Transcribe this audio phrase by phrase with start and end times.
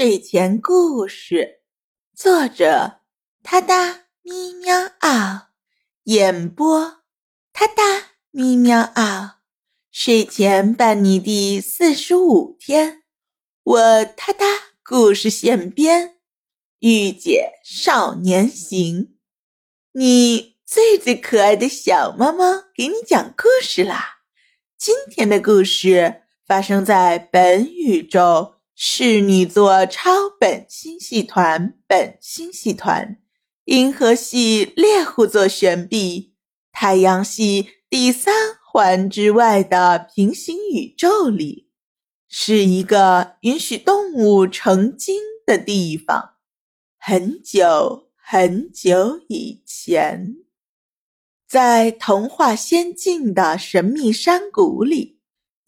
[0.00, 1.60] 睡前故事，
[2.16, 3.00] 作者：
[3.42, 5.50] 他哒咪喵嗷，
[6.04, 7.02] 演播：
[7.52, 7.82] 他哒
[8.30, 9.42] 咪喵嗷。
[9.92, 13.02] 睡前伴你第四十五天，
[13.62, 14.46] 我他哒
[14.82, 16.16] 故事现编，
[16.78, 19.18] 御姐少年行，
[19.92, 24.20] 你最最可爱的小猫猫给你讲故事啦！
[24.78, 28.59] 今天的故事发生在本宇宙。
[28.82, 33.20] 侍女座超本星系团，本星系团，
[33.66, 36.32] 银河系猎户座旋臂，
[36.72, 41.68] 太阳系第三环之外的平行宇宙里，
[42.26, 46.36] 是一个允许动物成精的地方。
[46.98, 50.36] 很久很久以前，
[51.46, 55.19] 在童话仙境的神秘山谷里。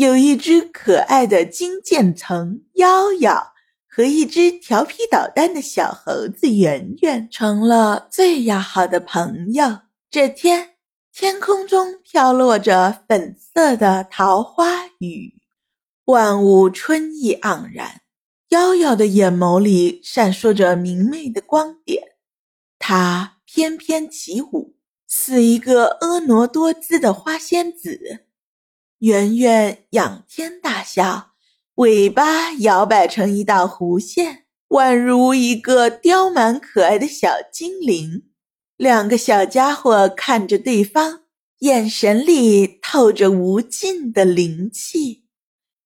[0.00, 3.52] 有一只可爱的金渐层妖妖
[3.86, 9.80] 和一只调皮捣蛋的小猴子圆圆成了最要好的朋友。
[10.10, 10.70] 这天，
[11.12, 15.34] 天空中飘落着粉色的桃花雨，
[16.06, 18.00] 万物春意盎然。
[18.48, 22.02] 妖妖的眼眸里闪烁着明媚的光点，
[22.78, 28.24] 它翩翩起舞，似一个婀娜多姿的花仙子。
[29.00, 31.30] 圆圆仰天大笑，
[31.76, 38.24] 尾巴摇摆成一道弧线，宛如一个刁蛮可爱的小精灵。
[38.76, 41.22] 两个小家伙看着对方，
[41.60, 45.24] 眼神里透着无尽的灵气。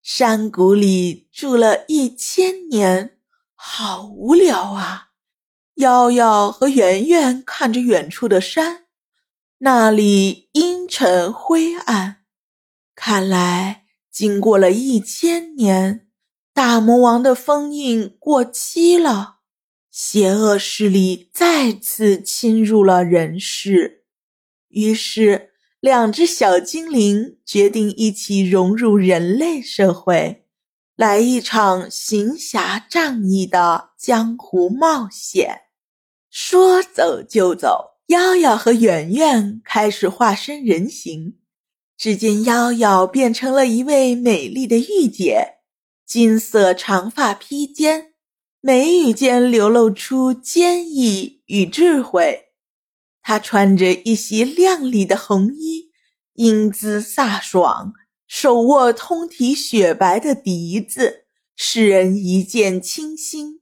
[0.00, 3.18] 山谷里住了一千年，
[3.56, 5.08] 好无聊啊！
[5.74, 8.84] 瑶瑶和圆圆看着远处的山，
[9.58, 12.19] 那里阴沉灰暗。
[13.02, 16.06] 看来，经过了一千年，
[16.52, 19.38] 大魔王的封印过期了，
[19.90, 24.04] 邪恶势力再次侵入了人世。
[24.68, 30.44] 于是，两只小精灵决定一起融入人类社会，
[30.94, 35.62] 来一场行侠仗义的江湖冒险。
[36.28, 41.39] 说走就走，瑶瑶和圆圆开始化身人形。
[42.00, 45.58] 只见妖妖变成了一位美丽的御姐，
[46.06, 48.14] 金色长发披肩，
[48.62, 52.44] 眉宇间流露出坚毅与智慧。
[53.20, 55.90] 她穿着一袭亮丽的红衣，
[56.36, 57.92] 英姿飒爽，
[58.26, 63.60] 手握通体雪白的笛子，使人一见倾心。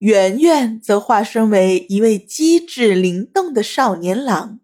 [0.00, 4.60] 圆圆则化身为一位机智灵动的少年郎，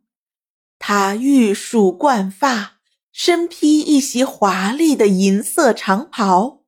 [0.79, 2.75] 他玉树冠发。
[3.21, 6.61] 身披一袭华丽的银色长袍，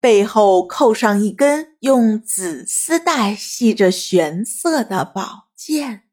[0.00, 6.04] 背后扣上一根用紫丝带系着玄色的宝剑。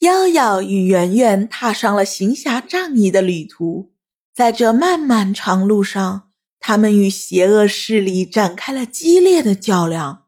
[0.00, 3.94] 瑶瑶与圆圆踏上了行侠仗义的旅途，
[4.34, 6.28] 在这漫漫长路上，
[6.60, 10.26] 他们与邪恶势力展开了激烈的较量。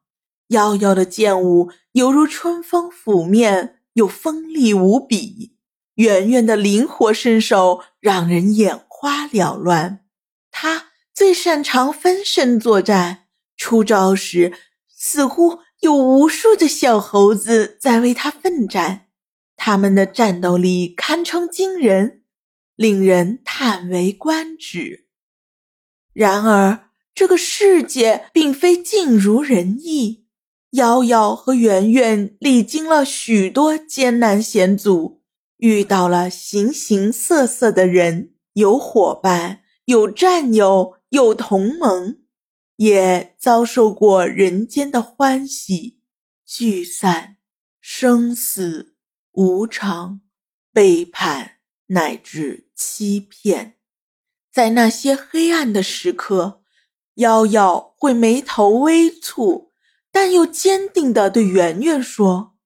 [0.48, 5.52] 瑶瑶的剑舞犹如春风拂面，又锋利无比；
[5.96, 8.84] 圆圆的灵活身手让人眼。
[8.98, 10.06] 花缭乱，
[10.50, 13.26] 他最擅长分身作战。
[13.54, 14.54] 出招时，
[14.88, 19.08] 似乎有无数的小猴子在为他奋战。
[19.54, 22.22] 他们的战斗力堪称惊人，
[22.74, 25.04] 令人叹为观止。
[26.14, 30.24] 然而，这个世界并非尽如人意。
[30.70, 35.22] 瑶瑶和圆圆历经了许多艰难险阻，
[35.58, 38.32] 遇到了形形色色的人。
[38.56, 42.20] 有伙伴，有战友，有同盟，
[42.76, 46.00] 也遭受过人间的欢喜、
[46.46, 47.36] 聚散、
[47.82, 48.94] 生死、
[49.32, 50.22] 无常、
[50.72, 51.58] 背叛
[51.88, 53.76] 乃至欺骗。
[54.50, 56.62] 在那些黑暗的时刻，
[57.16, 59.68] 瑶瑶会眉头微蹙，
[60.10, 62.56] 但又坚定地对圆圆说：“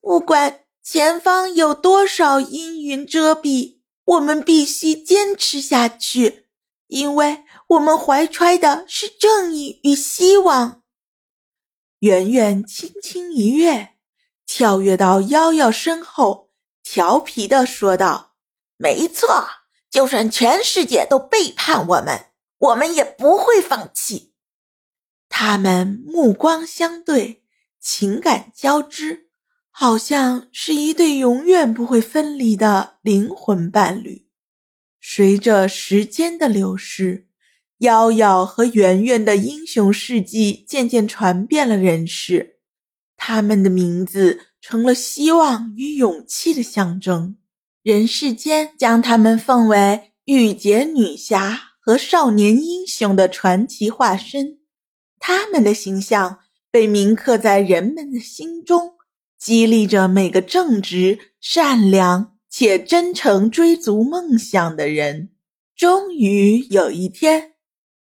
[0.00, 3.74] 不管前方有多少阴云遮蔽。”
[4.06, 6.46] 我们必须坚持下去，
[6.86, 10.82] 因为我们怀揣的是正义与希望。
[11.98, 13.96] 圆圆轻轻一跃，
[14.46, 16.50] 跳跃到瑶瑶身后，
[16.82, 18.36] 调皮的说道
[18.78, 19.48] ：“没错，
[19.90, 22.26] 就算全世界都背叛我们，
[22.58, 24.34] 我们也不会放弃。”
[25.28, 27.42] 他们目光相对，
[27.80, 29.25] 情感交织。
[29.78, 34.26] 好像是一对永远不会分离的灵魂伴侣。
[35.02, 37.26] 随着时间的流逝，
[37.80, 42.56] 瑶瑶和圆圆的英雄事迹渐渐传遍了人世，
[43.18, 47.36] 他们的名字成了希望与勇气的象征。
[47.82, 54.60] 人世间将他们奉为御姐女侠和少年英雄的传奇化身，
[55.18, 56.38] 他们的形象
[56.70, 58.95] 被铭刻在人们的心中，
[59.38, 65.30] 激励着每个正直、善良且真诚追逐梦想的人。
[65.74, 67.52] 终于有一天。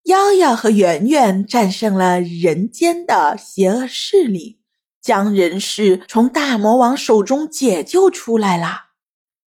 [0.05, 4.61] 瑶瑶和圆圆战胜了人间的邪恶势力，
[5.01, 8.91] 将人世从大魔王手中解救出来了。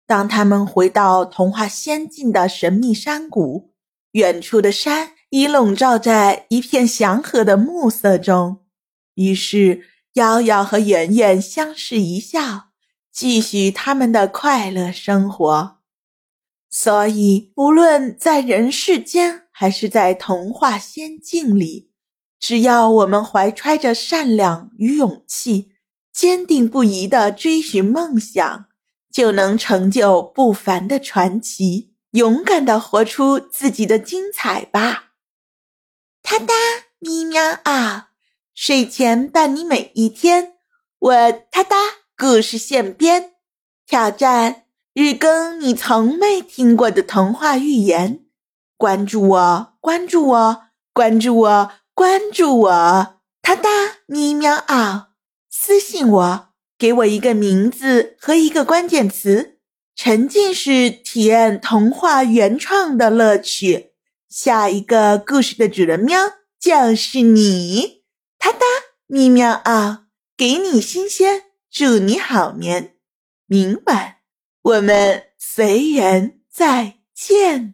[0.07, 3.75] 当他们回到童话仙境的神秘山谷，
[4.13, 8.65] 远处的山已笼罩在一片祥和的暮色中。
[9.13, 12.69] 于是，瑶瑶和圆圆相视一笑，
[13.11, 15.77] 继续他们的快乐生活。
[16.69, 21.91] 所以，无论在人世间，还是在童话仙境里，
[22.39, 25.71] 只要我们怀揣着善良与勇气，
[26.11, 28.65] 坚定不移地追寻梦想，
[29.11, 31.95] 就能成就不凡的传奇。
[32.11, 35.11] 勇敢地活出自己的精彩吧！
[36.23, 36.53] 哒哒
[36.97, 38.08] 咪喵啊，
[38.61, 40.55] 睡前伴你每一天。
[40.99, 41.77] 我哒哒
[42.17, 43.31] 故事现编，
[43.87, 44.63] 挑战。
[44.93, 48.19] 日更你从没听过的童话寓言，
[48.75, 50.61] 关注我，关注我，
[50.91, 53.15] 关注我，关注我！
[53.41, 53.69] 哒哒
[54.07, 55.11] 咪喵啊，
[55.49, 59.59] 私信我，给我一个名字和一个关键词，
[59.95, 63.93] 沉浸式体验童话原创的乐趣。
[64.27, 66.19] 下一个故事的主人喵
[66.59, 67.98] 就是你！
[69.11, 70.05] 咪喵啊，
[70.37, 72.95] 给你新鲜，祝你好眠，
[73.47, 74.17] 明晚。
[74.61, 77.73] 我们随缘再见。